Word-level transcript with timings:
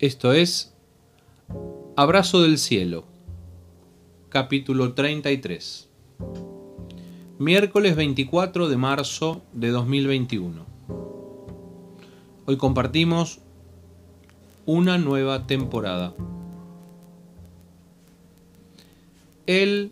Esto 0.00 0.32
es 0.32 0.72
Abrazo 1.96 2.40
del 2.40 2.58
Cielo, 2.58 3.02
capítulo 4.28 4.94
33. 4.94 5.88
Miércoles 7.40 7.96
24 7.96 8.68
de 8.68 8.76
marzo 8.76 9.42
de 9.52 9.70
2021. 9.70 10.66
Hoy 12.46 12.56
compartimos 12.58 13.40
una 14.66 14.98
nueva 14.98 15.48
temporada. 15.48 16.14
Él 19.48 19.90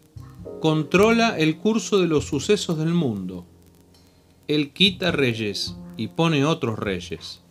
controla 0.61 1.37
el 1.37 1.57
curso 1.57 1.99
de 1.99 2.07
los 2.07 2.27
sucesos 2.27 2.79
del 2.79 2.95
mundo. 2.95 3.45
Él 4.47 4.73
quita 4.73 5.11
reyes 5.11 5.77
y 5.97 6.07
pone 6.07 6.45
otros 6.45 6.79
reyes. 6.79 7.43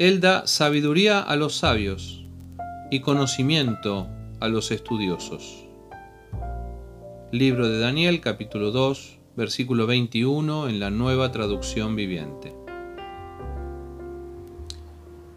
Él 0.00 0.20
da 0.20 0.46
sabiduría 0.46 1.20
a 1.20 1.36
los 1.36 1.56
sabios 1.56 2.24
y 2.90 3.00
conocimiento 3.00 4.08
a 4.40 4.48
los 4.48 4.70
estudiosos. 4.70 5.66
Libro 7.32 7.68
de 7.68 7.78
Daniel 7.78 8.22
capítulo 8.22 8.70
2 8.70 9.18
versículo 9.36 9.86
21 9.86 10.70
en 10.70 10.80
la 10.80 10.88
nueva 10.88 11.32
traducción 11.32 11.96
viviente. 11.96 12.54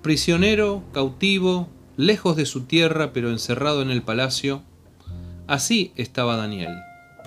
Prisionero, 0.01 0.81
cautivo, 0.93 1.67
lejos 1.97 2.37
de 2.37 2.45
su 2.45 2.63
tierra 2.63 3.11
pero 3.11 3.31
encerrado 3.31 3.81
en 3.81 3.91
el 3.91 4.01
palacio, 4.01 4.61
así 5.45 5.91
estaba 5.97 6.37
Daniel 6.37 6.73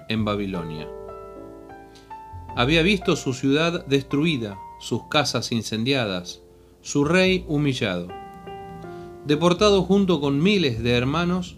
en 0.08 0.24
Babilonia. 0.24 0.88
Había 2.56 2.80
visto 2.80 3.14
su 3.14 3.34
ciudad 3.34 3.84
destruida, 3.84 4.56
sus 4.80 5.02
casas 5.10 5.52
incendiadas, 5.52 6.40
su 6.86 7.04
rey 7.04 7.44
humillado. 7.48 8.06
Deportado 9.24 9.82
junto 9.82 10.20
con 10.20 10.40
miles 10.40 10.80
de 10.84 10.92
hermanos, 10.92 11.56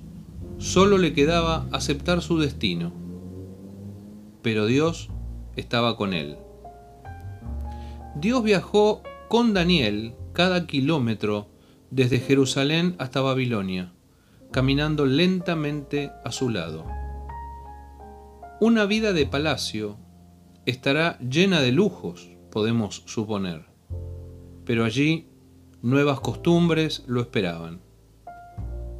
solo 0.56 0.96
le 0.96 1.12
quedaba 1.12 1.66
aceptar 1.70 2.22
su 2.22 2.38
destino. 2.38 2.94
Pero 4.40 4.64
Dios 4.64 5.10
estaba 5.54 5.98
con 5.98 6.14
él. 6.14 6.38
Dios 8.14 8.42
viajó 8.42 9.02
con 9.28 9.52
Daniel 9.52 10.14
cada 10.32 10.66
kilómetro 10.66 11.48
desde 11.90 12.20
Jerusalén 12.20 12.94
hasta 12.98 13.20
Babilonia, 13.20 13.92
caminando 14.50 15.04
lentamente 15.04 16.10
a 16.24 16.32
su 16.32 16.48
lado. 16.48 16.86
Una 18.62 18.86
vida 18.86 19.12
de 19.12 19.26
palacio 19.26 19.98
estará 20.64 21.18
llena 21.18 21.60
de 21.60 21.72
lujos, 21.72 22.30
podemos 22.50 23.02
suponer, 23.04 23.66
pero 24.68 24.84
allí 24.84 25.24
nuevas 25.80 26.20
costumbres 26.20 27.02
lo 27.06 27.22
esperaban. 27.22 27.80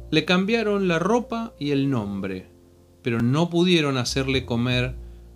Le 0.09 0.25
cambiaron 0.25 0.87
la 0.87 0.97
ropa 0.97 1.53
y 1.59 1.69
el 1.69 1.91
nombre, 1.91 2.47
pero 3.03 3.21
no 3.21 3.51
pudieron 3.51 3.95
hacerle 3.97 4.47
comer 4.47 4.95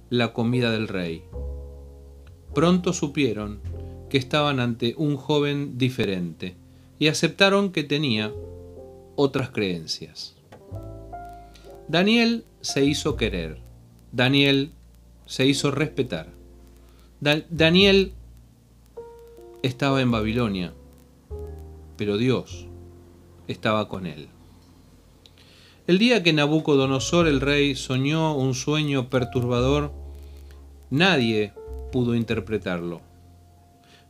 la 0.09 0.34
comida 0.34 0.72
del 0.72 0.88
rey. 0.88 1.22
Pronto 2.56 2.94
supieron 2.94 3.59
que 4.09 4.17
estaban 4.17 4.59
ante 4.59 4.95
un 4.98 5.17
joven 5.17 5.78
diferente 5.78 6.56
y 6.98 7.09
aceptaron 7.09 7.72
que 7.72 7.84
tenía 7.84 8.34
otras 9.16 9.52
creencias. 9.52 10.34
Daniel 11.88 12.44
se 12.61 12.84
hizo 12.84 13.17
querer 13.17 13.59
Daniel 14.11 14.72
se 15.28 15.45
hizo 15.45 15.70
respetar. 15.70 16.30
Daniel 17.20 18.14
estaba 19.64 20.02
en 20.02 20.11
Babilonia, 20.11 20.73
pero 21.95 22.17
Dios 22.17 22.67
estaba 23.48 23.87
con 23.87 24.05
él. 24.05 24.27
El 25.87 25.99
día 25.99 26.21
que 26.21 26.33
Nabucodonosor 26.33 27.27
el 27.27 27.39
rey 27.39 27.76
soñó 27.76 28.36
un 28.36 28.55
sueño 28.55 29.10
perturbador, 29.10 29.93
nadie 30.89 31.54
pudo 31.93 32.14
interpretarlo. 32.14 33.02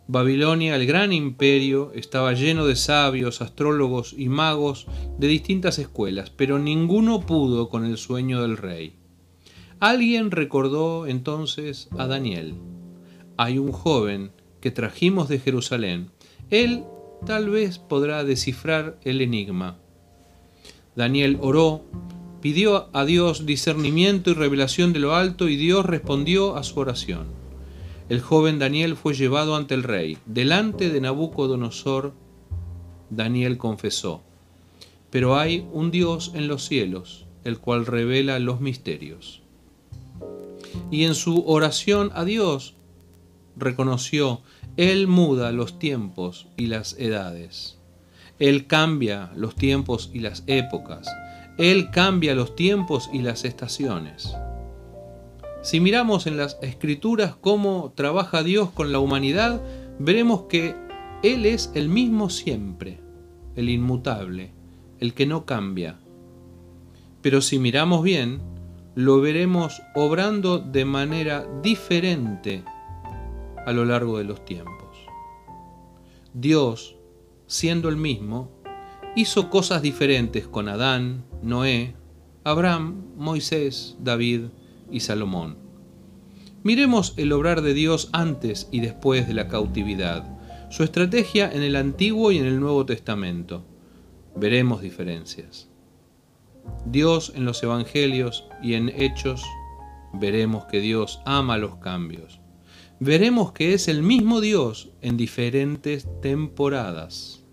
Babilonia, 0.08 0.76
el 0.76 0.88
gran 0.88 1.14
imperio, 1.14 1.92
estaba 1.94 2.34
lleno 2.34 2.66
de 2.66 2.76
sabios, 2.76 3.44
astrólogos 3.44 4.16
y 4.18 4.30
magos 4.30 4.88
de 5.20 5.28
distintas 5.28 5.78
escuelas, 5.78 6.32
pero 6.32 6.58
ninguno 6.58 7.28
pudo 7.28 7.70
con 7.70 7.86
el 7.86 7.98
sueño 7.98 8.42
del 8.42 8.58
rey. 8.58 8.96
Alguien 9.80 10.32
recordó 10.32 11.06
entonces 11.06 11.90
a 11.96 12.08
Daniel. 12.08 12.56
Hay 13.38 13.60
un 13.60 13.72
joven 13.72 14.32
que 14.64 14.72
trajimos 14.72 15.28
de 15.28 15.40
Jerusalén. 15.40 16.10
Él 16.50 16.86
tal 17.26 17.50
vez 17.50 17.80
podrá 17.80 18.24
descifrar 18.24 18.98
el 19.04 19.20
enigma. 19.20 19.76
Daniel 20.96 21.38
oró, 21.42 21.84
pidió 22.40 22.88
a 22.94 23.04
Dios 23.04 23.46
discernimiento 23.46 24.32
y 24.32 24.36
revelación 24.36 24.94
de 24.94 25.00
lo 25.00 25.16
alto 25.16 25.50
y 25.50 25.58
Dios 25.58 25.86
respondió 25.86 26.56
a 26.56 26.64
su 26.64 26.80
oración. 26.80 27.26
El 28.08 28.22
joven 28.22 28.58
Daniel 28.58 28.96
fue 28.96 29.14
llevado 29.14 29.58
ante 29.58 29.74
el 29.74 29.84
rey. 29.84 30.18
Delante 30.26 30.90
de 30.90 31.02
Nabucodonosor, 31.02 32.14
Daniel 33.10 33.58
confesó, 33.58 34.22
pero 35.10 35.36
hay 35.36 35.68
un 35.74 35.92
Dios 35.92 36.32
en 36.36 36.48
los 36.48 36.64
cielos, 36.64 37.26
el 37.44 37.60
cual 37.60 37.86
revela 37.86 38.40
los 38.40 38.62
misterios 38.62 39.44
y 40.90 41.04
en 41.04 41.16
su 41.16 41.44
oración 41.46 42.12
a 42.14 42.24
Dios 42.26 42.76
reconoció, 43.56 44.42
Él 44.78 45.08
muda 45.08 45.52
los 45.52 45.80
tiempos 45.80 46.48
y 46.58 46.68
las 46.68 46.98
edades. 47.00 47.78
Él 48.40 48.68
cambia 48.68 49.32
los 49.36 49.56
tiempos 49.56 50.10
y 50.14 50.20
las 50.20 50.44
épocas. 50.48 51.08
Él 51.58 51.92
cambia 51.92 52.36
los 52.36 52.56
tiempos 52.56 53.10
y 53.14 53.22
las 53.22 53.46
estaciones. 53.46 54.36
Si 55.62 55.80
miramos 55.80 56.28
en 56.28 56.36
las 56.36 56.58
escrituras 56.62 57.36
cómo 57.40 57.94
trabaja 57.96 58.44
Dios 58.44 58.72
con 58.72 58.92
la 58.92 59.00
humanidad, 59.00 59.62
veremos 60.00 60.44
que 60.50 60.76
Él 61.22 61.46
es 61.46 61.72
el 61.74 61.88
mismo 61.88 62.30
siempre, 62.30 63.00
el 63.56 63.70
inmutable, 63.70 64.52
el 65.00 65.14
que 65.14 65.26
no 65.26 65.46
cambia. 65.46 66.00
Pero 67.22 67.40
si 67.40 67.60
miramos 67.60 68.04
bien, 68.04 68.42
lo 68.96 69.22
veremos 69.22 69.82
obrando 69.96 70.60
de 70.60 70.86
manera 70.86 71.48
diferente 71.62 72.64
a 73.66 73.72
lo 73.74 73.86
largo 73.86 74.18
de 74.18 74.24
los 74.24 74.44
tiempos. 74.46 74.98
Dios, 76.34 76.96
siendo 77.48 77.90
el 77.90 77.98
mismo, 77.98 78.50
hizo 79.16 79.50
cosas 79.50 79.82
diferentes 79.82 80.48
con 80.48 80.68
Adán, 80.68 81.26
Noé, 81.42 81.96
Abraham, 82.44 83.06
Moisés, 83.16 83.96
David 84.00 84.46
y 84.92 85.02
Salomón. 85.02 85.58
Miremos 86.64 87.14
el 87.18 87.32
obrar 87.34 87.62
de 87.62 87.74
Dios 87.74 88.10
antes 88.14 88.70
y 88.72 88.80
después 88.80 89.28
de 89.28 89.34
la 89.34 89.48
cautividad, 89.48 90.40
su 90.70 90.84
estrategia 90.84 91.52
en 91.52 91.62
el 91.62 91.76
Antiguo 91.76 92.32
y 92.32 92.38
en 92.38 92.46
el 92.46 92.60
Nuevo 92.60 92.86
Testamento. 92.86 93.64
Veremos 94.36 94.82
diferencias. 94.82 95.70
Dios 96.86 97.34
en 97.36 97.46
los 97.46 97.62
Evangelios 97.62 98.46
y 98.62 98.74
en 98.74 98.90
Hechos 98.90 99.44
veremos 100.14 100.66
que 100.66 100.80
Dios 100.80 101.22
ama 101.26 101.58
los 101.58 101.76
cambios. 101.76 102.40
Veremos 103.06 103.52
que 103.52 103.74
es 103.74 103.90
el 103.90 104.02
mismo 104.02 104.40
Dios 104.40 104.92
en 105.02 105.18
diferentes 105.18 106.08
temporadas. 106.22 107.44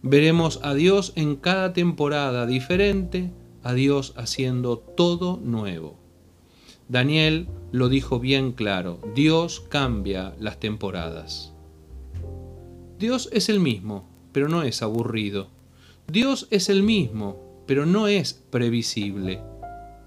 Veremos 0.00 0.60
a 0.62 0.72
Dios 0.72 1.12
en 1.14 1.36
cada 1.36 1.74
temporada 1.74 2.46
diferente, 2.46 3.30
a 3.62 3.74
Dios 3.74 4.14
haciendo 4.16 4.78
todo 4.78 5.38
nuevo. 5.44 5.98
Daniel 6.88 7.48
lo 7.70 7.90
dijo 7.90 8.18
bien 8.18 8.52
claro, 8.52 8.98
Dios 9.14 9.60
cambia 9.68 10.34
las 10.40 10.58
temporadas. 10.58 11.52
Dios 12.98 13.28
es 13.30 13.50
el 13.50 13.60
mismo, 13.60 14.08
pero 14.32 14.48
no 14.48 14.62
es 14.62 14.80
aburrido. 14.80 15.48
Dios 16.10 16.48
es 16.50 16.70
el 16.70 16.82
mismo, 16.82 17.62
pero 17.66 17.84
no 17.84 18.08
es 18.08 18.32
previsible. 18.32 19.42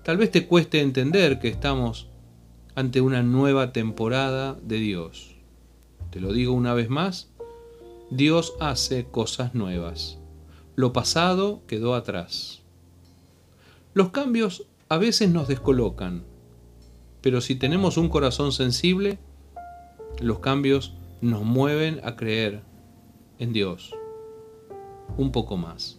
Tal 0.03 0.17
vez 0.17 0.31
te 0.31 0.47
cueste 0.47 0.81
entender 0.81 1.38
que 1.38 1.50
estamos 1.50 2.09
ante 2.77 3.01
una 3.01 3.24
nueva 3.24 3.74
temporada 3.74 4.56
de 4.62 4.77
Dios. 4.77 5.35
Te 6.12 6.19
lo 6.19 6.31
digo 6.31 6.53
una 6.53 6.75
vez 6.75 6.91
más, 6.91 7.31
Dios 8.12 8.53
hace 8.59 9.06
cosas 9.06 9.56
nuevas. 9.56 10.19
Lo 10.75 10.94
pasado 10.94 11.63
quedó 11.65 11.95
atrás. 11.95 12.62
Los 13.95 14.09
cambios 14.09 14.68
a 14.89 14.97
veces 15.00 15.31
nos 15.31 15.47
descolocan, 15.47 16.24
pero 17.21 17.41
si 17.41 17.56
tenemos 17.56 17.97
un 17.97 18.09
corazón 18.09 18.51
sensible, 18.51 19.18
los 20.21 20.38
cambios 20.38 20.94
nos 21.19 21.41
mueven 21.41 22.00
a 22.03 22.15
creer 22.15 22.62
en 23.39 23.53
Dios 23.53 23.95
un 25.18 25.31
poco 25.31 25.57
más. 25.57 25.97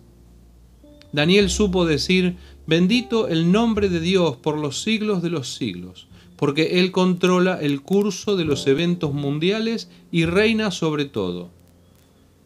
Daniel 1.10 1.50
supo 1.50 1.86
decir, 1.86 2.36
bendito 2.68 3.26
el 3.26 3.50
nombre 3.50 3.88
de 3.88 3.98
Dios 3.98 4.36
por 4.36 4.56
los 4.56 4.80
siglos 4.80 5.22
de 5.22 5.30
los 5.30 5.54
siglos, 5.54 6.07
porque 6.38 6.78
Él 6.78 6.92
controla 6.92 7.60
el 7.60 7.82
curso 7.82 8.36
de 8.36 8.44
los 8.44 8.68
eventos 8.68 9.12
mundiales 9.12 9.90
y 10.12 10.24
reina 10.24 10.70
sobre 10.70 11.04
todo. 11.04 11.50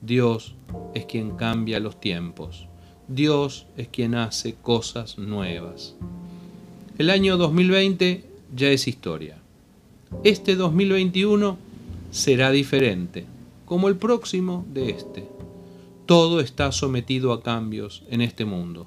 Dios 0.01 0.55
es 0.95 1.05
quien 1.05 1.33
cambia 1.33 1.79
los 1.79 2.01
tiempos. 2.01 2.67
Dios 3.07 3.67
es 3.77 3.89
quien 3.89 4.15
hace 4.15 4.55
cosas 4.55 5.19
nuevas. 5.19 5.95
El 6.97 7.11
año 7.11 7.37
2020 7.37 8.25
ya 8.57 8.69
es 8.69 8.89
historia. 8.89 9.37
Este 10.25 10.57
2021 10.57 11.59
será 12.11 12.51
diferente, 12.51 13.27
como 13.67 13.89
el 13.89 13.97
próximo 13.97 14.65
de 14.73 14.89
este. 14.89 15.29
Todo 16.07 16.41
está 16.41 16.73
sometido 16.73 17.31
a 17.33 17.43
cambios 17.43 18.05
en 18.09 18.23
este 18.23 18.47
mundo. 18.47 18.87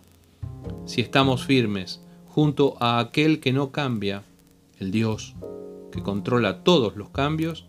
Si 0.86 1.02
estamos 1.02 1.46
firmes 1.46 2.02
junto 2.28 2.76
a 2.80 2.98
aquel 2.98 3.40
que 3.40 3.54
no 3.54 3.72
cambia, 3.72 4.24
el 4.78 4.92
Dios 4.92 5.36
que 5.92 6.04
controla 6.04 6.64
todos 6.64 6.96
los 6.96 7.10
cambios, 7.10 7.68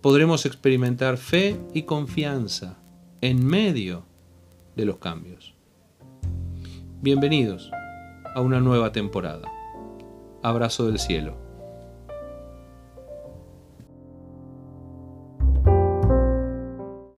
podremos 0.00 0.46
experimentar 0.46 1.16
fe 1.16 1.60
y 1.72 1.82
confianza 1.82 2.78
en 3.20 3.46
medio 3.46 4.04
de 4.76 4.84
los 4.84 4.98
cambios. 4.98 5.54
Bienvenidos 7.02 7.70
a 8.34 8.40
una 8.40 8.60
nueva 8.60 8.92
temporada. 8.92 9.50
Abrazo 10.42 10.86
del 10.86 10.98
cielo. 10.98 11.49